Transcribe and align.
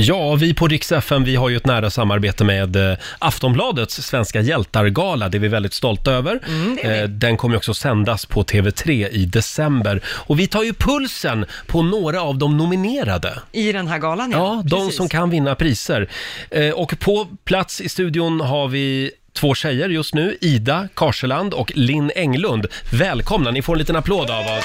Ja, 0.00 0.34
vi 0.34 0.54
på 0.54 0.68
Rix 0.68 0.92
FM, 0.92 1.24
vi 1.24 1.36
har 1.36 1.48
ju 1.48 1.56
ett 1.56 1.66
nära 1.66 1.90
samarbete 1.90 2.44
med 2.44 2.76
eh, 2.76 2.98
Aftonbladets 3.18 3.94
Svenska 4.06 4.40
hjältar-gala. 4.40 5.28
Det 5.28 5.38
är 5.38 5.40
vi 5.40 5.48
väldigt 5.48 5.72
stolta 5.74 6.12
över. 6.12 6.40
Mm, 6.48 6.76
det 6.82 6.88
är 6.88 6.92
vi. 6.92 6.98
Eh, 7.02 7.08
Den 7.08 7.36
kommer 7.36 7.54
ju 7.54 7.56
också 7.56 7.74
sändas 7.74 8.26
på 8.26 8.42
TV3 8.44 9.08
i 9.08 9.24
december. 9.26 10.00
Och 10.06 10.38
vi 10.40 10.46
tar 10.46 10.62
ju 10.62 10.72
pulsen 10.74 11.46
på 11.66 11.82
några 11.82 12.22
av 12.22 12.38
de 12.38 12.56
nominerade. 12.56 13.38
I 13.52 13.72
den 13.72 13.88
här 13.88 13.98
galan, 13.98 14.30
ja. 14.30 14.38
Ja, 14.38 14.62
de 14.64 14.80
Precis. 14.80 14.96
som 14.96 15.08
kan 15.08 15.30
vinna 15.30 15.54
priser. 15.54 16.08
Eh, 16.50 16.70
Och 16.70 16.94
på 17.00 17.26
plats 17.44 17.80
i 17.80 17.88
studion 17.88 18.40
har 18.40 18.68
vi 18.68 19.10
två 19.32 19.54
tjejer 19.54 19.88
just 19.88 20.14
nu, 20.14 20.36
Ida 20.40 20.88
Karseland 20.94 21.54
och 21.54 21.72
Linn 21.74 22.10
Englund. 22.14 22.66
Välkomna, 22.92 23.50
ni 23.50 23.62
får 23.62 23.72
en 23.72 23.78
liten 23.78 23.96
applåd 23.96 24.30
av 24.30 24.40
oss. 24.46 24.64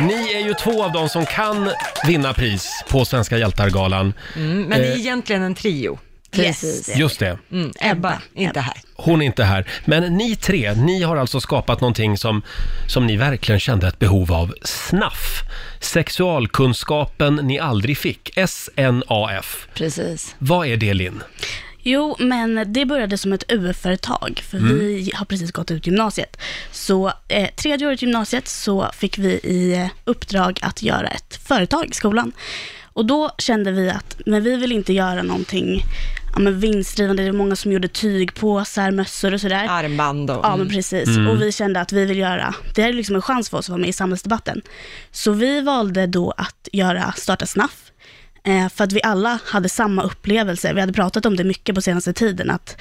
Ni 0.00 0.32
är 0.34 0.46
ju 0.46 0.54
två 0.54 0.84
av 0.84 0.92
dem 0.92 1.08
som 1.08 1.26
kan 1.26 1.70
vinna 2.06 2.34
pris 2.34 2.84
på 2.88 3.04
Svenska 3.04 3.38
hjältar-galan. 3.38 4.12
Mm, 4.36 4.62
men 4.62 4.78
det 4.78 4.86
är 4.86 4.92
Eh, 4.92 5.00
egentligen 5.00 5.42
en 5.42 5.54
trio. 5.54 5.98
Precis. 6.30 6.96
Just 6.96 7.18
det. 7.18 7.38
Mm, 7.52 7.72
Ebba, 7.80 8.18
inte 8.34 8.60
här. 8.60 8.74
Hon 8.96 9.22
är 9.22 9.26
inte 9.26 9.44
här. 9.44 9.66
Men 9.84 10.16
ni 10.16 10.36
tre, 10.36 10.74
ni 10.74 11.02
har 11.02 11.16
alltså 11.16 11.40
skapat 11.40 11.80
någonting 11.80 12.18
som, 12.18 12.42
som 12.88 13.06
ni 13.06 13.16
verkligen 13.16 13.60
kände 13.60 13.88
ett 13.88 13.98
behov 13.98 14.32
av. 14.32 14.54
SNAF. 14.62 15.42
Sexualkunskapen 15.80 17.36
ni 17.36 17.58
aldrig 17.58 17.98
fick. 17.98 18.30
SNAF. 18.48 19.68
Precis. 19.74 20.34
Vad 20.38 20.66
är 20.66 20.76
det, 20.76 20.94
Linn? 20.94 21.22
Jo, 21.82 22.16
men 22.18 22.72
det 22.72 22.86
började 22.86 23.18
som 23.18 23.32
ett 23.32 23.52
UF-företag, 23.52 24.42
för 24.50 24.58
vi 24.58 25.12
har 25.14 25.24
precis 25.26 25.52
gått 25.52 25.70
ut 25.70 25.86
gymnasiet. 25.86 26.36
Så 26.72 27.12
eh, 27.28 27.50
tredje 27.50 27.86
året 27.86 28.02
gymnasiet 28.02 28.48
så 28.48 28.90
fick 28.94 29.18
vi 29.18 29.30
i 29.30 29.90
uppdrag 30.04 30.58
att 30.62 30.82
göra 30.82 31.08
ett 31.08 31.36
företag 31.48 31.86
i 31.90 31.94
skolan. 31.94 32.32
Och 32.92 33.06
då 33.06 33.30
kände 33.38 33.72
vi 33.72 33.90
att, 33.90 34.20
men 34.26 34.42
vi 34.42 34.56
vill 34.56 34.72
inte 34.72 34.92
göra 34.92 35.22
någonting 35.22 35.82
ja, 36.32 36.38
men 36.38 36.60
vinstdrivande. 36.60 37.22
Det 37.22 37.30
var 37.30 37.38
många 37.38 37.56
som 37.56 37.72
gjorde 37.72 37.88
tygpåsar, 37.88 38.90
mössor 38.90 39.34
och 39.34 39.40
sådär. 39.40 39.66
Armband 39.68 40.30
och... 40.30 40.40
Ja, 40.42 40.56
men 40.56 40.68
precis. 40.68 41.08
Och 41.08 41.42
vi 41.42 41.52
kände 41.52 41.80
att 41.80 41.92
vi 41.92 42.04
vill 42.04 42.18
göra, 42.18 42.54
det 42.74 42.82
här 42.82 42.88
är 42.88 42.92
liksom 42.92 43.16
en 43.16 43.22
chans 43.22 43.50
för 43.50 43.58
oss 43.58 43.64
att 43.66 43.68
vara 43.68 43.80
med 43.80 43.88
i 43.88 43.92
samhällsdebatten. 43.92 44.62
Så 45.10 45.32
vi 45.32 45.60
valde 45.60 46.06
då 46.06 46.30
att 46.30 46.68
göra, 46.72 47.12
starta 47.16 47.46
SNAF. 47.46 47.89
Eh, 48.44 48.68
för 48.68 48.84
att 48.84 48.92
vi 48.92 49.00
alla 49.02 49.38
hade 49.44 49.68
samma 49.68 50.02
upplevelse. 50.02 50.72
Vi 50.72 50.80
hade 50.80 50.92
pratat 50.92 51.26
om 51.26 51.36
det 51.36 51.44
mycket 51.44 51.74
på 51.74 51.82
senaste 51.82 52.12
tiden, 52.12 52.50
att 52.50 52.80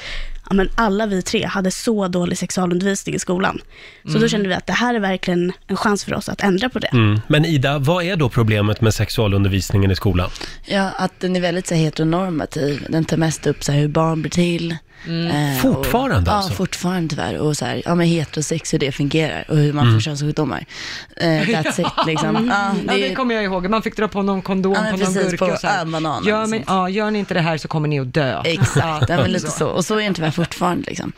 ja, 0.50 0.56
men 0.56 0.70
alla 0.76 1.06
vi 1.06 1.22
tre 1.22 1.46
hade 1.46 1.72
så 1.72 2.08
dålig 2.08 2.38
sexualundervisning 2.38 3.16
i 3.16 3.20
skolan. 3.20 3.62
Så 4.08 4.18
då 4.18 4.28
kände 4.28 4.50
vi 4.50 4.56
att 4.56 4.68
det 4.68 4.74
här 4.74 4.96
är 4.96 5.00
verkligen 5.00 5.54
en 5.68 5.78
chans 5.78 6.04
för 6.04 6.14
oss 6.14 6.30
att 6.30 6.42
ändra 6.42 6.70
på 6.70 6.80
det. 6.80 6.88
Mm. 6.88 7.22
Men 7.28 7.46
Ida, 7.46 7.80
vad 7.80 8.04
är 8.04 8.16
då 8.16 8.30
problemet 8.30 8.82
med 8.82 8.94
sexualundervisningen 8.94 9.92
i 9.92 9.96
skolan? 9.96 10.30
Ja, 10.66 10.92
att 10.98 11.20
den 11.20 11.36
är 11.36 11.42
väldigt 11.42 11.68
så 11.68 11.76
heteronormativ. 11.76 12.86
Den 12.90 13.06
tar 13.06 13.18
mest 13.18 13.48
upp 13.48 13.64
så 13.64 13.72
här, 13.72 13.80
hur 13.80 13.88
barn 13.88 14.22
blir 14.22 14.32
till. 14.32 14.76
Eh, 15.08 15.61
Fortfarande 15.61 16.31
och, 16.31 16.38
alltså? 16.38 16.52
Ja, 16.52 16.55
fortfarande 16.55 17.09
tyvärr. 17.09 17.38
Och 17.38 17.58
så 17.58 17.66
här, 17.66 17.81
ja 17.86 17.95
men 17.95 18.08
heterosex, 18.08 18.73
hur 18.73 18.80
det 18.80 18.92
fungerar 18.92 19.45
och 19.47 19.58
hur 19.58 19.73
man 19.73 19.83
Mm. 19.83 19.95
får 19.95 20.02
könssjukdomar. 20.02 20.66
Eh, 21.17 21.28
that's 21.28 21.81
it 21.81 22.08
liksom. 22.08 22.47
Ja, 22.52 22.73
Ja, 22.88 22.94
det 23.08 23.16
kommer 23.16 23.36
jag 23.36 23.44
ihåg. 23.44 23.69
Man 23.69 23.81
fick 23.81 23.95
dra 23.97 24.08
på 24.08 24.22
någon 24.22 24.41
kondom 24.41 24.73
Ja, 24.73 24.81
men 24.81 24.91
på 24.91 24.97
någon 24.97 25.14
precis, 25.14 25.30
burk 25.31 25.39
på 25.39 25.45
och 25.45 25.59
så 25.59 25.67
här. 25.67 25.86
bananen 25.86 26.28
Gör, 26.28 26.39
men, 26.39 26.50
sånt. 26.50 26.64
ja, 26.67 26.89
gör 26.89 27.11
ni 27.11 27.19
inte 27.19 27.33
det 27.33 27.41
här 27.41 27.58
så 27.58 27.67
kommer 27.67 27.88
ni 27.88 28.00
att 28.00 28.14
dö. 28.14 28.41
Exakt, 28.45 29.09
ja, 29.09 29.17
men 29.17 29.31
lite 29.31 29.52
så. 29.52 29.67
Och 29.67 29.86
så 29.86 30.00
är 30.00 30.08
det 30.09 30.14
tyvärr 30.16 30.31
fortfarande. 30.31 30.83
Liksom. 30.89 31.11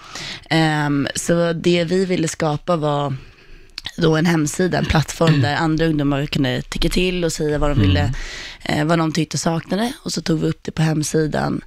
Ehm, 0.49 1.07
så 1.15 1.53
det 1.53 1.83
vi 1.83 2.05
ville 2.05 2.27
skapa 2.27 2.75
var 2.75 3.15
då 3.97 4.15
en 4.17 4.25
hemsida, 4.25 4.77
en 4.77 4.85
plattform 4.85 5.41
där 5.41 5.55
andra 5.55 5.85
ungdomar 5.85 6.25
kunde 6.25 6.61
tycka 6.61 6.89
till 6.89 7.25
och 7.25 7.31
säga 7.31 7.57
vad 7.57 7.69
de 7.69 7.79
ville, 7.81 8.13
eh, 8.63 8.85
vad 8.85 8.97
de 8.99 9.11
tyckte 9.13 9.37
saknade. 9.37 9.93
Och 10.03 10.11
så 10.13 10.21
tog 10.21 10.39
vi 10.39 10.47
upp 10.47 10.59
det 10.63 10.71
på 10.71 10.81
hemsidan. 10.81 11.61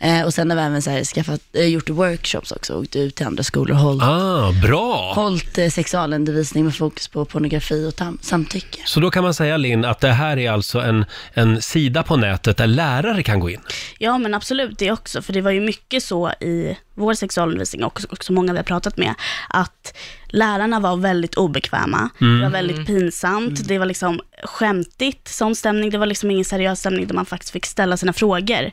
Eh, 0.00 0.22
och 0.24 0.34
sen 0.34 0.50
har 0.50 0.56
vi 0.56 0.62
även 0.62 0.82
så 0.82 0.90
här 0.90 1.04
skaffat, 1.04 1.40
eh, 1.52 1.64
gjort 1.66 1.90
workshops 1.90 2.52
också, 2.52 2.74
åkt 2.80 2.96
ut 2.96 3.14
till 3.14 3.26
andra 3.26 3.42
skolor 3.42 3.70
och 3.76 3.82
hållit, 3.82 4.02
Ah, 4.02 4.52
bra! 4.62 5.12
hållit 5.14 5.58
eh, 5.58 5.68
sexualundervisning 5.70 6.64
med 6.64 6.74
fokus 6.76 7.08
på 7.08 7.24
pornografi 7.24 7.86
och 7.88 7.94
tam- 7.94 8.18
samtycke. 8.22 8.78
Så 8.84 9.00
då 9.00 9.10
kan 9.10 9.22
man 9.24 9.34
säga, 9.34 9.56
Linn, 9.56 9.84
att 9.84 10.00
det 10.00 10.12
här 10.12 10.36
är 10.36 10.50
alltså 10.50 10.78
en, 10.80 11.04
en 11.34 11.62
sida 11.62 12.02
på 12.02 12.16
nätet 12.16 12.56
där 12.56 12.66
lärare 12.66 13.22
kan 13.22 13.40
gå 13.40 13.50
in? 13.50 13.60
Ja, 13.98 14.18
men 14.18 14.34
absolut 14.34 14.78
det 14.78 14.92
också, 14.92 15.22
för 15.22 15.32
det 15.32 15.40
var 15.40 15.50
ju 15.50 15.60
mycket 15.60 16.02
så 16.02 16.30
i 16.30 16.76
vår 16.96 17.14
sexualundervisning 17.14 17.84
och 17.84 18.00
också, 18.10 18.32
många 18.32 18.52
vi 18.52 18.58
har 18.58 18.64
pratat 18.64 18.96
med, 18.96 19.14
att 19.48 19.96
lärarna 20.28 20.80
var 20.80 20.96
väldigt 20.96 21.34
obekväma. 21.34 22.10
Det 22.18 22.42
var 22.42 22.50
väldigt 22.50 22.86
pinsamt, 22.86 23.68
det 23.68 23.78
var 23.78 23.86
liksom 23.86 24.20
skämtigt, 24.44 25.28
sån 25.28 25.56
stämning. 25.56 25.90
Det 25.90 25.98
var 25.98 26.06
liksom 26.06 26.30
ingen 26.30 26.44
seriös 26.44 26.80
stämning 26.80 27.06
där 27.06 27.14
man 27.14 27.26
faktiskt 27.26 27.52
fick 27.52 27.66
ställa 27.66 27.96
sina 27.96 28.12
frågor. 28.12 28.70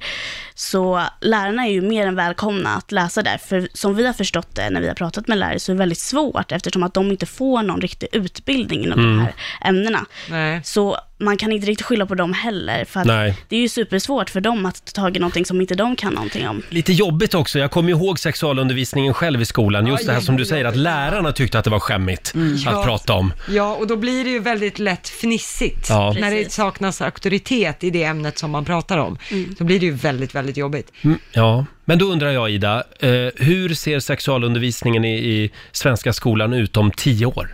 Så 0.55 1.03
lärarna 1.21 1.67
är 1.67 1.71
ju 1.71 1.81
mer 1.81 2.07
än 2.07 2.15
välkomna 2.15 2.75
att 2.75 2.91
läsa 2.91 3.21
där, 3.21 3.37
för 3.37 3.67
som 3.73 3.95
vi 3.95 4.05
har 4.05 4.13
förstått 4.13 4.55
det 4.55 4.69
när 4.69 4.81
vi 4.81 4.87
har 4.87 4.95
pratat 4.95 5.27
med 5.27 5.37
lärare 5.37 5.59
så 5.59 5.71
är 5.71 5.73
det 5.73 5.79
väldigt 5.79 5.99
svårt 5.99 6.51
eftersom 6.51 6.83
att 6.83 6.93
de 6.93 7.11
inte 7.11 7.25
får 7.25 7.63
någon 7.63 7.81
riktig 7.81 8.07
utbildning 8.11 8.83
inom 8.83 8.99
de 8.99 9.19
här 9.19 9.33
ämnena. 9.61 10.05
Nej. 10.29 10.61
Så 10.63 10.97
man 11.17 11.37
kan 11.37 11.51
inte 11.51 11.67
riktigt 11.67 11.85
skylla 11.85 12.05
på 12.05 12.15
dem 12.15 12.33
heller, 12.33 12.85
för 12.85 12.99
att 12.99 13.05
Nej. 13.07 13.37
det 13.49 13.55
är 13.55 13.59
ju 13.59 13.69
supersvårt 13.69 14.29
för 14.29 14.41
dem 14.41 14.65
att 14.65 14.85
ta 14.93 15.01
tag 15.01 15.17
i 15.17 15.19
någonting 15.19 15.45
som 15.45 15.61
inte 15.61 15.75
de 15.75 15.95
kan 15.95 16.13
någonting 16.13 16.47
om. 16.47 16.61
Lite 16.69 16.93
jobbigt 16.93 17.33
också. 17.33 17.59
Jag 17.59 17.71
kommer 17.71 17.89
ihåg 17.89 18.19
sexualundervisningen 18.19 19.13
själv 19.13 19.41
i 19.41 19.45
skolan. 19.45 19.87
Just 19.87 20.03
Ja, 20.03 20.07
det 20.07 20.13
här 20.13 20.21
som 20.21 20.37
du 20.37 20.45
säger, 20.45 20.65
att 20.65 20.75
lärarna 20.75 21.31
tyckte 21.31 21.57
att 21.59 21.63
det 21.63 21.69
var 21.69 21.79
skämmigt 21.79 22.33
att 22.35 22.73
Ja. 22.73 22.83
prata 22.85 23.13
om. 23.13 23.33
Ja, 23.49 23.75
och 23.75 23.87
då 23.87 23.95
blir 23.95 24.23
det 24.23 24.29
ju 24.29 24.39
väldigt 24.39 24.79
lätt 24.79 25.09
fnissigt. 25.09 25.89
Ja. 25.89 26.13
När 26.19 26.31
det 26.31 26.37
Precis. 26.37 26.53
saknas 26.53 27.01
auktoritet 27.01 27.83
i 27.83 27.89
det 27.89 28.03
ämnet 28.03 28.37
som 28.37 28.51
man 28.51 28.65
pratar 28.65 28.97
om. 28.97 29.17
Då 29.57 29.63
blir 29.63 29.79
det 29.79 29.85
ju 29.85 29.91
väldigt, 29.91 30.35
väldigt 30.35 30.57
jobbigt. 30.57 30.91
Mm, 31.01 31.19
Ja, 31.31 31.65
men 31.85 31.97
då 31.99 32.05
undrar 32.05 32.31
jag 32.31 32.51
Ida, 32.51 32.83
eh, 32.99 33.09
hur 33.35 33.73
ser 33.73 33.99
sexualundervisningen 33.99 35.05
i, 35.05 35.15
i 35.17 35.51
svenska 35.71 36.13
skolan 36.13 36.53
ut 36.53 36.77
om 36.77 36.91
tio 36.91 37.25
år? 37.25 37.49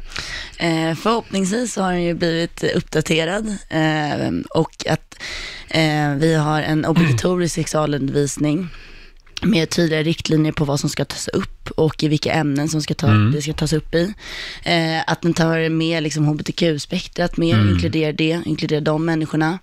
Eh, 0.59 0.95
förhoppningsvis 0.95 1.73
så 1.73 1.81
har 1.81 1.91
den 1.91 2.03
ju 2.03 2.13
blivit 2.13 2.63
uppdaterad 2.63 3.57
eh, 3.69 4.31
och 4.49 4.87
att 4.89 5.19
eh, 5.69 6.13
vi 6.15 6.35
har 6.35 6.61
en 6.61 6.85
obligatorisk 6.85 7.55
sexualundervisning 7.55 8.67
med 9.41 9.69
tydliga 9.69 10.03
riktlinjer 10.03 10.51
på 10.51 10.65
vad 10.65 10.79
som 10.79 10.89
ska 10.89 11.05
tas 11.05 11.27
upp 11.27 11.58
och 11.79 12.03
i 12.03 12.07
vilka 12.07 12.33
ämnen 12.33 12.69
som 12.69 12.81
ska 12.81 12.93
ta, 12.93 13.07
det 13.07 13.41
ska 13.41 13.53
tas 13.53 13.73
upp 13.73 13.95
i. 13.95 14.13
Eh, 14.63 15.01
att 15.07 15.21
den 15.21 15.33
tar 15.33 15.69
med 15.69 16.03
liksom 16.03 16.25
hbtq-spektrat, 16.25 17.37
mer 17.37 17.71
inkluderar 17.71 18.13
det, 18.13 18.41
inkluderar 18.45 18.81
de 18.81 19.05
människorna. 19.05 19.59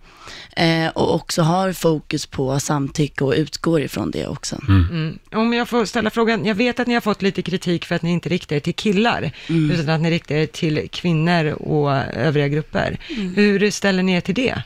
Eh, 0.56 0.88
och 0.88 1.14
också 1.14 1.42
har 1.42 1.72
fokus 1.72 2.26
på 2.26 2.60
samtycke 2.60 3.24
och 3.24 3.34
utgår 3.36 3.80
ifrån 3.80 4.10
det 4.10 4.26
också. 4.26 4.56
Mm. 4.68 5.18
Om 5.32 5.52
jag 5.52 5.68
får 5.68 5.84
ställa 5.84 6.10
frågan, 6.10 6.44
jag 6.44 6.54
vet 6.54 6.80
att 6.80 6.86
ni 6.86 6.94
har 6.94 7.00
fått 7.00 7.22
lite 7.22 7.42
kritik 7.42 7.84
för 7.84 7.94
att 7.94 8.02
ni 8.02 8.12
inte 8.12 8.28
riktar 8.28 8.56
er 8.56 8.60
till 8.60 8.74
killar, 8.74 9.32
utan 9.48 9.88
att 9.88 10.00
ni 10.00 10.10
riktar 10.10 10.34
er 10.34 10.46
till 10.46 10.88
kvinnor 10.92 11.46
och 11.46 11.92
övriga 12.14 12.48
grupper. 12.48 12.98
Hur 13.34 13.70
ställer 13.70 14.02
ni 14.02 14.12
er 14.12 14.20
till 14.20 14.34
det? 14.34 14.62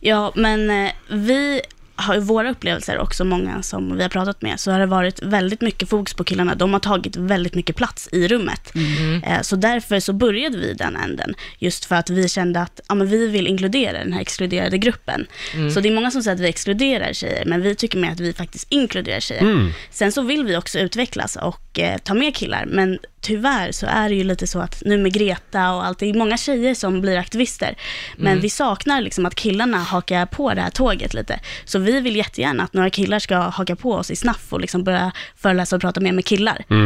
Ja, 0.00 0.32
men 0.36 0.70
eh, 0.70 0.90
vi 1.08 1.60
har 2.00 2.18
våra 2.18 2.50
upplevelser 2.50 2.98
också, 2.98 3.24
många 3.24 3.62
som 3.62 3.96
vi 3.96 4.02
har 4.02 4.08
pratat 4.08 4.42
med, 4.42 4.60
så 4.60 4.70
har 4.70 4.78
det 4.80 4.86
varit 4.86 5.22
väldigt 5.22 5.60
mycket 5.60 5.88
fokus 5.88 6.14
på 6.14 6.24
killarna. 6.24 6.54
De 6.54 6.72
har 6.72 6.80
tagit 6.80 7.16
väldigt 7.16 7.54
mycket 7.54 7.76
plats 7.76 8.08
i 8.12 8.28
rummet. 8.28 8.72
Eh, 9.26 9.40
Så 9.42 9.56
därför 9.56 10.00
så 10.00 10.12
började 10.12 10.58
vi 10.58 10.72
den 10.74 10.96
änden, 10.96 11.34
just 11.58 11.84
för 11.84 11.96
att 11.96 12.10
vi 12.10 12.28
kände 12.28 12.60
att 12.60 12.80
ja, 12.88 12.94
men 12.94 13.06
vi 13.06 13.28
vill 13.28 13.46
inkludera 13.46 13.98
den 13.98 14.12
här 14.12 14.20
exkluderade 14.20 14.78
gruppen. 14.78 15.26
Så 15.74 15.80
det 15.80 15.88
är 15.88 15.92
många 15.94 16.10
som 16.10 16.22
säger 16.22 16.34
att 16.34 16.40
vi 16.40 16.48
exkluderar 16.48 17.12
tjejer, 17.12 17.44
men 17.46 17.62
vi 17.62 17.74
tycker 17.74 17.98
mer 17.98 18.10
att 18.12 18.20
vi 18.20 18.32
faktiskt 18.32 18.66
inkluderar 18.70 19.20
tjejer. 19.20 19.72
Sen 19.90 20.12
så 20.12 20.22
vill 20.22 20.44
vi 20.44 20.56
också 20.56 20.78
utvecklas 20.78 21.36
och 21.36 21.78
eh, 21.78 21.98
ta 21.98 22.14
med 22.14 22.34
killar, 22.36 22.64
men 22.66 22.98
tyvärr 23.20 23.72
så 23.72 23.86
är 23.86 24.08
det 24.08 24.14
ju 24.14 24.24
lite 24.24 24.46
så 24.46 24.60
att 24.60 24.82
nu 24.84 24.98
med 24.98 25.12
Greta 25.12 25.72
och 25.72 25.86
allt, 25.86 25.98
det 25.98 26.06
är 26.10 26.14
många 26.14 26.36
tjejer 26.36 26.74
som 26.74 27.00
blir 27.00 27.18
aktivister, 27.18 27.74
men 28.16 28.40
vi 28.40 28.50
saknar 28.50 29.00
liksom 29.00 29.26
att 29.26 29.34
killarna 29.34 29.78
hakar 29.78 30.26
på 30.26 30.54
det 30.54 30.60
här 30.60 30.70
tåget 30.70 31.14
lite. 31.14 31.40
Så 31.64 31.78
vi 31.78 32.00
vill 32.00 32.16
jättegärna 32.16 32.62
att 32.64 32.72
några 32.72 32.90
killar 32.90 33.18
ska 33.18 33.36
haka 33.38 33.76
på 33.76 33.92
oss 33.92 34.10
i 34.10 34.16
snaff 34.16 34.46
och 34.52 34.60
liksom 34.60 34.84
börja 34.84 35.12
föreläsa 35.36 35.76
och 35.76 35.82
prata 35.82 36.00
mer 36.00 36.12
med 36.12 36.24
killar. 36.24 36.64
Eh, 36.70 36.76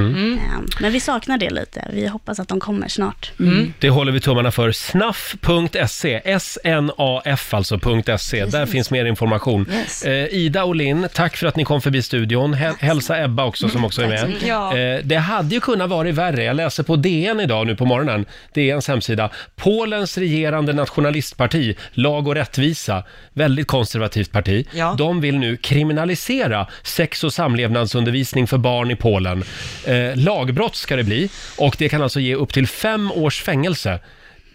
Men 0.80 0.92
vi 0.92 1.00
saknar 1.00 1.38
det 1.38 1.50
lite. 1.50 1.88
Vi 1.92 2.06
hoppas 2.06 2.40
att 2.40 2.48
de 2.48 2.60
kommer 2.60 2.88
snart. 2.88 3.32
Det 3.78 3.90
håller 3.90 4.12
vi 4.12 4.20
tummarna 4.20 4.50
för. 4.50 4.72
Snaff.se, 4.72 6.20
S-N-A-F 6.24 7.54
alltså 7.54 7.78
.se. 8.18 8.44
Där 8.44 8.66
finns 8.66 8.90
mer 8.90 9.04
information. 9.04 9.66
Yes. 9.72 10.02
Eh, 10.02 10.26
Ida 10.30 10.64
och 10.64 10.74
Linn, 10.76 11.08
tack 11.14 11.36
för 11.36 11.46
att 11.46 11.56
ni 11.56 11.64
kom 11.64 11.80
förbi 11.80 12.02
studion. 12.02 12.54
Hä- 12.54 12.74
hälsa 12.78 13.24
Ebba 13.24 13.44
också 13.44 13.68
som 13.68 13.84
också 13.84 14.02
är 14.02 14.08
med. 14.08 14.96
Eh, 14.96 15.00
det 15.04 15.16
hade 15.16 15.54
ju 15.54 15.60
kunnat 15.60 15.90
vara 15.90 16.08
värre. 16.24 16.44
Jag 16.44 16.56
läser 16.56 16.82
på 16.82 16.96
DN 16.96 17.40
idag 17.40 17.66
nu 17.66 17.76
på 17.76 17.84
morgonen, 17.84 18.26
DNs 18.54 18.88
hemsida. 18.88 19.30
Polens 19.56 20.18
regerande 20.18 20.72
nationalistparti, 20.72 21.76
Lag 21.92 22.28
och 22.28 22.34
rättvisa, 22.34 23.04
väldigt 23.32 23.66
konservativt 23.66 24.32
parti. 24.32 24.66
Ja. 24.74 24.94
De 24.98 25.20
vill 25.20 25.38
nu 25.38 25.56
kriminalisera 25.56 26.66
sex 26.82 27.24
och 27.24 27.32
samlevnadsundervisning 27.32 28.46
för 28.46 28.58
barn 28.58 28.90
i 28.90 28.96
Polen. 28.96 29.44
Eh, 29.86 30.16
lagbrott 30.16 30.76
ska 30.76 30.96
det 30.96 31.04
bli 31.04 31.28
och 31.58 31.76
det 31.78 31.88
kan 31.88 32.02
alltså 32.02 32.20
ge 32.20 32.34
upp 32.34 32.52
till 32.52 32.66
fem 32.66 33.12
års 33.12 33.42
fängelse. 33.42 33.98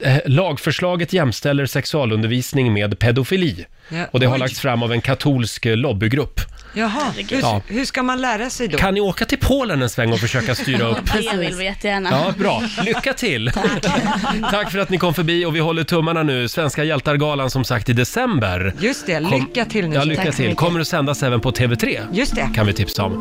Eh, 0.03 0.17
lagförslaget 0.25 1.13
jämställer 1.13 1.65
sexualundervisning 1.65 2.73
med 2.73 2.99
pedofili. 2.99 3.65
Ja, 3.89 4.05
Och 4.11 4.19
det 4.19 4.25
har 4.25 4.33
oj. 4.33 4.39
lagts 4.39 4.59
fram 4.59 4.83
av 4.83 4.91
en 4.91 5.01
katolsk 5.01 5.65
lobbygrupp. 5.65 6.39
Jaha, 6.73 7.11
hur, 7.29 7.39
Ja. 7.41 7.61
hur 7.67 7.85
ska 7.85 8.03
man 8.03 8.21
lära 8.21 8.49
sig 8.49 8.67
då? 8.67 8.77
Kan 8.77 8.93
ni 8.93 9.01
åka 9.01 9.25
till 9.25 9.37
Polen 9.37 9.81
en 9.81 9.89
sväng 9.89 10.11
och 10.13 10.19
försöka 10.19 10.55
styra 10.55 10.87
upp? 10.87 10.97
Det 11.31 11.37
vill 11.37 11.55
vi 11.55 11.63
jättegärna. 11.65 12.09
Ja, 12.11 12.33
bra. 12.37 12.63
Lycka 12.85 13.13
till! 13.13 13.51
Tack 14.51 14.71
för 14.71 14.79
att 14.79 14.89
ni 14.89 14.97
kom 14.97 15.13
förbi 15.13 15.45
och 15.45 15.55
vi 15.55 15.59
håller 15.59 15.83
tummarna 15.83 16.23
nu. 16.23 16.47
Svenska 16.47 16.83
hjältar-galan 16.83 17.49
som 17.49 17.63
sagt 17.63 17.89
i 17.89 17.93
december. 17.93 18.73
Just 18.79 19.05
det, 19.05 19.19
lycka 19.19 19.65
till 19.65 19.87
nu. 19.89 19.95
Ja, 19.95 20.03
lycka 20.03 20.21
Tack 20.23 20.31
så 20.33 20.35
till. 20.37 20.45
mycket. 20.45 20.57
Kommer 20.59 20.79
att 20.79 20.87
sändas 20.87 21.23
även 21.23 21.39
på 21.41 21.51
TV3. 21.51 21.99
Just 22.13 22.35
det. 22.35 22.49
Kan 22.55 22.65
vi 22.67 22.73
tipsa 22.73 23.03
om. 23.03 23.17